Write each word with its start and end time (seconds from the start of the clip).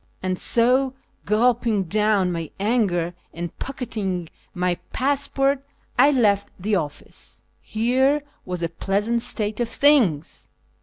And 0.23 0.39
so, 0.39 0.95
gulping 1.25 1.83
down 1.83 2.31
my 2.31 2.49
anger 2.59 3.13
and 3.35 3.55
pocketing 3.59 4.29
my 4.51 4.79
passport, 4.91 5.63
I 5.99 6.09
left 6.09 6.49
the 6.59 6.73
office. 6.73 7.43
Here 7.61 8.23
was 8.43 8.63
a 8.63 8.69
pleasant 8.69 9.21
state 9.21 9.59
of 9.59 9.69
things 9.69 10.49